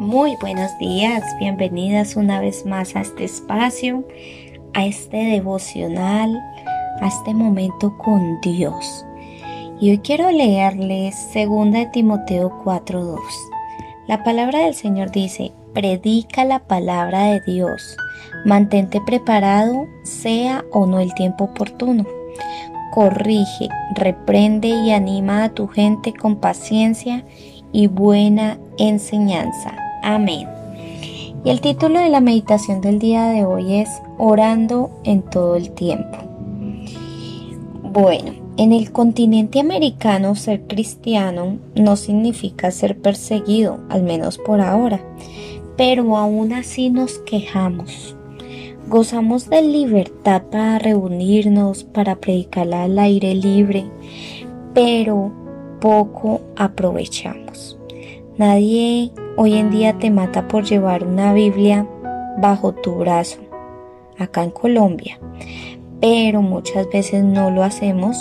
Muy 0.00 0.34
buenos 0.40 0.78
días, 0.78 1.22
bienvenidas 1.38 2.16
una 2.16 2.40
vez 2.40 2.64
más 2.64 2.96
a 2.96 3.02
este 3.02 3.24
espacio, 3.24 4.02
a 4.72 4.86
este 4.86 5.18
devocional, 5.18 6.40
a 7.02 7.06
este 7.06 7.34
momento 7.34 7.94
con 7.98 8.40
Dios. 8.40 9.04
Y 9.78 9.90
hoy 9.90 9.98
quiero 9.98 10.30
leerles 10.30 11.14
2 11.34 11.72
de 11.72 11.84
Timoteo 11.92 12.50
4:2. 12.64 13.18
La 14.08 14.24
palabra 14.24 14.60
del 14.60 14.74
Señor 14.74 15.10
dice, 15.10 15.52
predica 15.74 16.46
la 16.46 16.60
palabra 16.60 17.24
de 17.24 17.42
Dios, 17.42 17.94
mantente 18.46 19.02
preparado, 19.04 19.86
sea 20.02 20.64
o 20.72 20.86
no 20.86 21.00
el 21.00 21.12
tiempo 21.12 21.44
oportuno. 21.44 22.06
Corrige, 22.90 23.68
reprende 23.96 24.68
y 24.68 24.92
anima 24.92 25.44
a 25.44 25.50
tu 25.50 25.68
gente 25.68 26.14
con 26.14 26.36
paciencia 26.36 27.26
y 27.70 27.86
buena 27.86 28.58
enseñanza. 28.78 29.89
Amén. 30.02 30.48
Y 31.44 31.50
el 31.50 31.60
título 31.60 31.98
de 31.98 32.10
la 32.10 32.20
meditación 32.20 32.80
del 32.80 32.98
día 32.98 33.28
de 33.28 33.44
hoy 33.44 33.76
es 33.76 33.88
Orando 34.18 34.90
en 35.04 35.22
todo 35.22 35.56
el 35.56 35.70
tiempo. 35.70 36.18
Bueno, 37.82 38.32
en 38.56 38.72
el 38.72 38.92
continente 38.92 39.58
americano 39.58 40.34
ser 40.34 40.62
cristiano 40.66 41.58
no 41.74 41.96
significa 41.96 42.70
ser 42.70 42.98
perseguido, 42.98 43.80
al 43.88 44.02
menos 44.02 44.36
por 44.36 44.60
ahora, 44.60 45.00
pero 45.76 46.16
aún 46.16 46.52
así 46.52 46.90
nos 46.90 47.18
quejamos. 47.20 48.14
Gozamos 48.88 49.48
de 49.48 49.62
libertad 49.62 50.42
para 50.50 50.78
reunirnos, 50.78 51.84
para 51.84 52.16
predicar 52.16 52.72
al 52.74 52.98
aire 52.98 53.34
libre, 53.34 53.86
pero 54.74 55.32
poco 55.80 56.42
aprovechamos. 56.56 57.78
Nadie 58.36 59.10
hoy 59.42 59.54
en 59.54 59.70
día 59.70 59.96
te 59.96 60.10
mata 60.10 60.48
por 60.48 60.64
llevar 60.64 61.02
una 61.02 61.32
Biblia 61.32 61.88
bajo 62.36 62.72
tu 62.74 62.96
brazo, 62.96 63.38
acá 64.18 64.44
en 64.44 64.50
Colombia, 64.50 65.18
pero 65.98 66.42
muchas 66.42 66.86
veces 66.90 67.24
no 67.24 67.50
lo 67.50 67.64
hacemos 67.64 68.18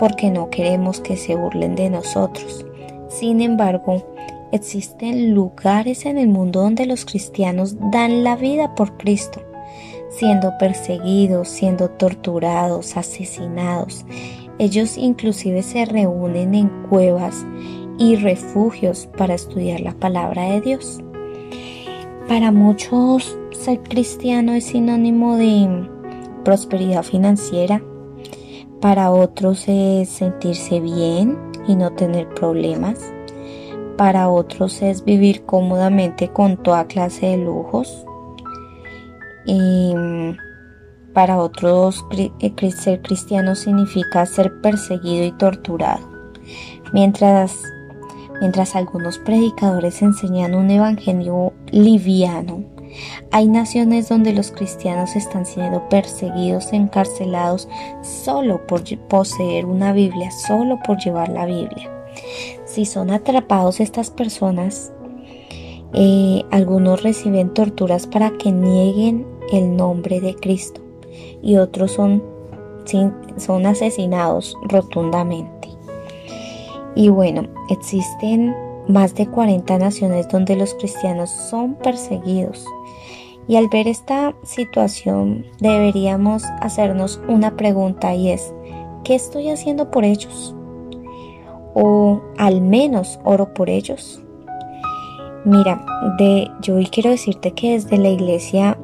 porque 0.00 0.32
no 0.32 0.50
queremos 0.50 1.00
que 1.00 1.16
se 1.16 1.36
burlen 1.36 1.76
de 1.76 1.90
nosotros. 1.90 2.66
Sin 3.08 3.40
embargo, 3.40 4.04
existen 4.50 5.32
lugares 5.32 6.06
en 6.06 6.18
el 6.18 6.26
mundo 6.26 6.62
donde 6.62 6.86
los 6.86 7.04
cristianos 7.04 7.76
dan 7.92 8.24
la 8.24 8.34
vida 8.34 8.74
por 8.74 8.96
Cristo, 8.96 9.40
siendo 10.10 10.58
perseguidos, 10.58 11.50
siendo 11.50 11.88
torturados, 11.88 12.96
asesinados. 12.96 14.04
Ellos 14.58 14.98
inclusive 14.98 15.62
se 15.62 15.84
reúnen 15.84 16.56
en 16.56 16.68
cuevas 16.90 17.46
y 17.98 18.16
refugios 18.16 19.08
para 19.18 19.34
estudiar 19.34 19.80
la 19.80 19.92
palabra 19.92 20.44
de 20.44 20.60
Dios. 20.60 21.00
Para 22.28 22.52
muchos 22.52 23.36
ser 23.50 23.82
cristiano 23.82 24.52
es 24.52 24.66
sinónimo 24.66 25.36
de 25.36 25.88
prosperidad 26.44 27.02
financiera, 27.02 27.82
para 28.80 29.10
otros 29.10 29.64
es 29.66 30.08
sentirse 30.08 30.80
bien 30.80 31.36
y 31.66 31.74
no 31.74 31.92
tener 31.92 32.28
problemas, 32.28 33.12
para 33.96 34.28
otros 34.28 34.80
es 34.82 35.04
vivir 35.04 35.44
cómodamente 35.44 36.28
con 36.28 36.56
toda 36.56 36.86
clase 36.86 37.26
de 37.26 37.38
lujos, 37.38 38.04
y 39.44 39.94
para 41.14 41.38
otros 41.38 42.04
eh, 42.12 42.70
ser 42.70 43.02
cristiano 43.02 43.54
significa 43.54 44.24
ser 44.26 44.60
perseguido 44.60 45.24
y 45.24 45.32
torturado, 45.32 46.06
mientras 46.92 47.58
Mientras 48.40 48.76
algunos 48.76 49.18
predicadores 49.18 50.00
enseñan 50.02 50.54
un 50.54 50.70
evangelio 50.70 51.52
liviano, 51.70 52.64
hay 53.30 53.48
naciones 53.48 54.08
donde 54.08 54.32
los 54.32 54.50
cristianos 54.50 55.16
están 55.16 55.44
siendo 55.44 55.88
perseguidos, 55.88 56.72
encarcelados 56.72 57.68
solo 58.02 58.66
por 58.66 58.82
poseer 59.08 59.66
una 59.66 59.92
Biblia, 59.92 60.30
solo 60.30 60.78
por 60.84 60.98
llevar 60.98 61.28
la 61.28 61.46
Biblia. 61.46 61.90
Si 62.64 62.84
son 62.84 63.10
atrapados 63.10 63.80
estas 63.80 64.10
personas, 64.10 64.92
eh, 65.94 66.44
algunos 66.50 67.02
reciben 67.02 67.52
torturas 67.54 68.06
para 68.06 68.30
que 68.38 68.52
nieguen 68.52 69.26
el 69.52 69.76
nombre 69.76 70.20
de 70.20 70.34
Cristo 70.34 70.80
y 71.42 71.56
otros 71.56 71.92
son, 71.92 72.22
son 73.36 73.66
asesinados 73.66 74.56
rotundamente. 74.68 75.77
Y 76.98 77.10
bueno, 77.10 77.42
existen 77.68 78.56
más 78.88 79.14
de 79.14 79.28
40 79.28 79.78
naciones 79.78 80.26
donde 80.30 80.56
los 80.56 80.74
cristianos 80.74 81.30
son 81.30 81.76
perseguidos. 81.76 82.66
Y 83.46 83.54
al 83.54 83.68
ver 83.68 83.86
esta 83.86 84.34
situación 84.42 85.46
deberíamos 85.60 86.42
hacernos 86.60 87.20
una 87.28 87.54
pregunta 87.54 88.16
y 88.16 88.30
es, 88.30 88.52
¿qué 89.04 89.14
estoy 89.14 89.48
haciendo 89.48 89.92
por 89.92 90.02
ellos? 90.02 90.56
O 91.72 92.20
al 92.36 92.60
menos 92.62 93.20
oro 93.22 93.54
por 93.54 93.70
ellos. 93.70 94.20
Mira, 95.44 95.86
de, 96.18 96.50
yo 96.62 96.74
hoy 96.74 96.86
quiero 96.86 97.10
decirte 97.10 97.52
que 97.52 97.74
desde 97.74 97.96
la 97.96 98.08
iglesia 98.08 98.76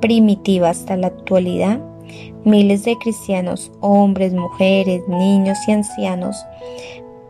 primitiva 0.00 0.70
hasta 0.70 0.96
la 0.96 1.08
actualidad, 1.08 1.80
miles 2.46 2.84
de 2.84 2.96
cristianos, 2.96 3.70
hombres, 3.80 4.32
mujeres, 4.32 5.06
niños 5.06 5.58
y 5.68 5.72
ancianos, 5.72 6.34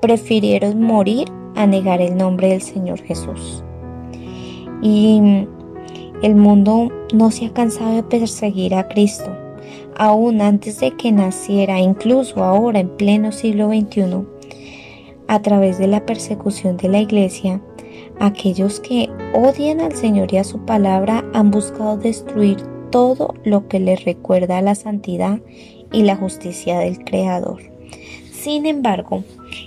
prefirieron 0.01 0.83
morir 0.83 1.29
a 1.55 1.67
negar 1.67 2.01
el 2.01 2.17
nombre 2.17 2.49
del 2.49 2.63
Señor 2.63 3.01
Jesús. 3.03 3.63
Y 4.83 5.47
el 6.23 6.35
mundo 6.35 6.91
no 7.13 7.31
se 7.31 7.47
ha 7.47 7.53
cansado 7.53 7.95
de 7.95 8.03
perseguir 8.03 8.75
a 8.75 8.89
Cristo. 8.89 9.31
Aún 9.97 10.41
antes 10.41 10.81
de 10.81 10.93
que 10.93 11.13
naciera, 11.13 11.81
incluso 11.81 12.45
ahora 12.45 12.81
en 12.81 12.89
pleno 12.97 13.33
siglo 13.33 13.69
XXI, 13.69 14.25
a 15.27 15.43
través 15.43 15.79
de 15.79 15.89
la 15.89 16.07
persecución 16.07 16.77
de 16.77 16.89
la 16.89 17.01
iglesia, 17.01 17.61
aquellos 18.21 18.81
que 18.81 19.11
odian 19.35 19.81
al 19.81 19.95
Señor 19.95 20.33
y 20.33 20.39
a 20.39 20.45
su 20.45 20.65
palabra 20.65 21.25
han 21.35 21.51
buscado 21.51 21.97
destruir 21.97 22.59
todo 22.91 23.35
lo 23.45 23.69
que 23.69 23.81
les 23.81 24.05
recuerda 24.05 24.59
a 24.59 24.63
la 24.63 24.75
santidad 24.75 25.41
y 25.93 26.03
la 26.03 26.17
justicia 26.17 26.79
del 26.79 27.05
Creador. 27.05 27.78
Sin 28.41 28.67
embargo, 28.67 29.25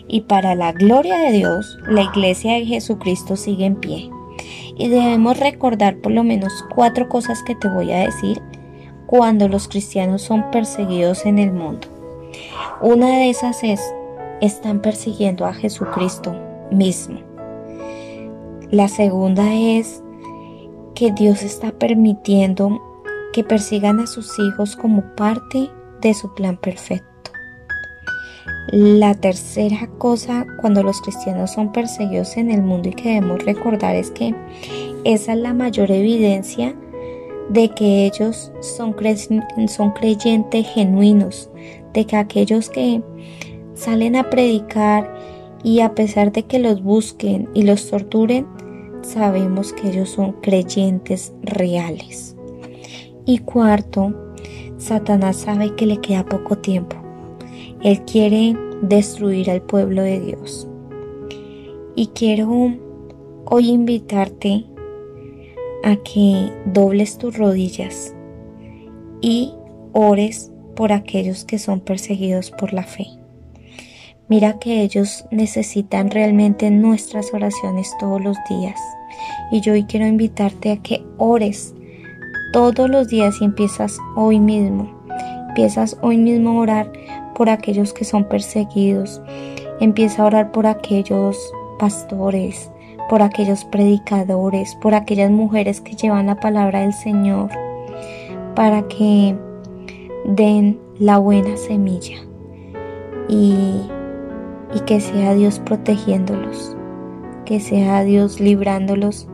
y 0.08 0.22
para 0.22 0.56
la 0.56 0.72
gloria 0.72 1.18
de 1.18 1.34
Dios, 1.34 1.78
la 1.88 2.04
iglesia 2.04 2.54
de 2.54 2.66
Jesucristo 2.66 3.36
sigue 3.36 3.66
en 3.66 3.76
pie. 3.76 4.10
Y 4.78 4.88
debemos 4.88 5.38
recordar 5.38 5.98
por 5.98 6.14
lo 6.14 6.24
menos 6.24 6.54
cuatro 6.74 7.10
cosas 7.10 7.44
que 7.44 7.54
te 7.54 7.68
voy 7.68 7.92
a 7.92 8.06
decir 8.06 8.42
cuando 9.08 9.50
los 9.50 9.68
cristianos 9.68 10.22
son 10.22 10.50
perseguidos 10.52 11.26
en 11.26 11.38
el 11.38 11.52
mundo. 11.52 11.90
Una 12.82 13.10
de 13.18 13.30
esas 13.30 13.62
es, 13.62 13.82
están 14.40 14.82
persiguiendo 14.82 15.46
a 15.46 15.54
Jesucristo 15.54 16.34
mismo. 16.72 17.20
La 18.70 18.88
segunda 18.88 19.54
es 19.54 20.02
que 20.96 21.12
Dios 21.12 21.44
está 21.44 21.72
permitiendo 21.74 22.82
que 23.34 23.44
persigan 23.44 24.00
a 24.00 24.08
sus 24.08 24.40
hijos 24.40 24.78
como 24.78 25.14
parte 25.18 25.70
de 26.00 26.14
su 26.14 26.34
plan 26.34 26.56
perfecto. 26.56 27.11
La 28.72 29.14
tercera 29.16 29.90
cosa 29.98 30.48
cuando 30.62 30.82
los 30.82 31.02
cristianos 31.02 31.52
son 31.52 31.74
perseguidos 31.74 32.38
en 32.38 32.50
el 32.50 32.62
mundo 32.62 32.88
y 32.88 32.94
que 32.94 33.10
debemos 33.10 33.44
recordar 33.44 33.98
es 33.98 34.12
que 34.12 34.34
esa 35.04 35.34
es 35.34 35.40
la 35.40 35.54
mayor 35.54 35.92
evidencia 35.92 36.74
de 37.50 37.68
que 37.68 38.06
ellos 38.06 38.54
son, 38.62 38.96
son 39.68 39.92
creyentes 39.92 40.66
genuinos, 40.70 41.50
de 41.94 42.06
que 42.06 42.16
aquellos 42.16 42.70
que 42.70 43.04
salen 43.74 44.16
a 44.16 44.30
predicar 44.30 45.14
y 45.66 45.82
a 45.82 45.94
pesar 45.94 46.32
de 46.32 46.44
que 46.44 46.58
los 46.58 46.82
busquen 46.82 47.50
y 47.54 47.64
los 47.64 47.90
torturen, 47.90 48.48
sabemos 49.02 49.74
que 49.74 49.90
ellos 49.90 50.12
son 50.12 50.32
creyentes 50.42 51.34
reales. 51.42 52.38
Y 53.26 53.40
cuarto, 53.40 54.16
Satanás 54.78 55.36
sabe 55.36 55.76
que 55.76 55.86
le 55.86 55.98
queda 55.98 56.24
poco 56.24 56.58
tiempo 56.58 57.01
él 57.84 58.02
quiere 58.06 58.56
destruir 58.82 59.50
al 59.50 59.62
pueblo 59.62 60.04
de 60.04 60.20
Dios. 60.20 60.68
Y 61.96 62.08
quiero 62.08 62.76
hoy 63.46 63.70
invitarte 63.70 64.66
a 65.84 65.96
que 65.98 66.52
dobles 66.66 67.18
tus 67.18 67.38
rodillas 67.38 68.16
y 69.22 69.54
ores 69.94 70.52
por 70.76 70.94
aquellos 70.94 71.46
que 71.46 71.60
son 71.60 71.80
perseguidos 71.80 72.52
por 72.52 72.74
la 72.74 72.84
fe. 72.84 73.08
Mira 74.30 74.60
que 74.60 74.82
ellos 74.82 75.26
necesitan 75.32 76.10
realmente 76.10 76.72
nuestras 76.72 77.34
oraciones 77.34 77.92
todos 78.00 78.22
los 78.24 78.38
días. 78.50 78.80
Y 79.52 79.60
yo 79.60 79.74
hoy 79.74 79.84
quiero 79.84 80.08
invitarte 80.08 80.72
a 80.72 80.78
que 80.78 81.04
ores 81.18 81.74
todos 82.54 82.90
los 82.90 83.10
días 83.10 83.36
y 83.42 83.46
empiezas 83.46 83.98
hoy 84.16 84.40
mismo. 84.40 84.90
Empiezas 85.50 85.98
hoy 86.02 86.18
mismo 86.18 86.52
a 86.52 86.62
orar 86.62 86.92
por 87.36 87.50
aquellos 87.50 87.94
que 87.94 88.06
son 88.06 88.26
perseguidos. 88.26 89.22
Empieza 89.80 90.22
a 90.22 90.26
orar 90.26 90.52
por 90.52 90.68
aquellos 90.68 91.38
pastores, 91.80 92.72
por 93.10 93.22
aquellos 93.22 93.66
predicadores, 93.66 94.76
por 94.76 94.94
aquellas 94.94 95.32
mujeres 95.32 95.82
que 95.82 95.96
llevan 95.96 96.28
la 96.28 96.40
palabra 96.40 96.82
del 96.82 96.94
Señor, 96.94 97.50
para 98.56 98.88
que 98.88 99.36
den 100.26 100.80
la 101.00 101.18
buena 101.18 101.58
semilla 101.58 102.18
y, 103.28 103.82
que 104.86 105.00
sea 105.00 105.34
Dios 105.34 105.60
protegiéndolos, 105.60 106.76
que 107.46 107.60
sea 107.60 108.04
Dios 108.04 108.40
librándolos 108.40 109.28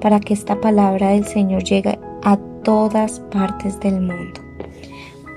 para 0.00 0.20
que 0.20 0.34
esta 0.34 0.60
palabra 0.60 1.10
del 1.10 1.24
Señor 1.24 1.64
llegue 1.64 1.98
a 2.22 2.36
todas 2.62 3.20
partes 3.30 3.78
del 3.80 4.00
mundo. 4.00 4.45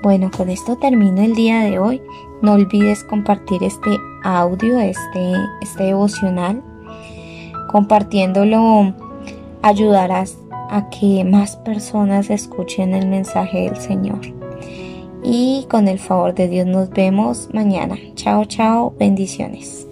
Bueno, 0.02 0.30
con 0.34 0.48
esto 0.48 0.76
termino 0.76 1.20
el 1.20 1.34
día 1.34 1.60
de 1.60 1.78
hoy. 1.78 2.00
No 2.40 2.52
olvides 2.52 3.04
compartir 3.04 3.62
este 3.62 3.90
audio, 4.24 4.78
este, 4.78 5.34
este 5.60 5.84
devocional. 5.84 6.62
Compartiéndolo 7.70 8.94
ayudarás 9.62 10.38
a 10.70 10.88
que 10.88 11.24
más 11.24 11.56
personas 11.56 12.30
escuchen 12.30 12.94
el 12.94 13.08
mensaje 13.08 13.64
del 13.64 13.76
Señor. 13.76 14.20
Y 15.22 15.66
con 15.70 15.86
el 15.86 15.98
favor 15.98 16.34
de 16.34 16.48
Dios 16.48 16.66
nos 16.66 16.88
vemos 16.90 17.50
mañana. 17.52 17.96
Chao, 18.14 18.46
chao, 18.46 18.94
bendiciones. 18.98 19.89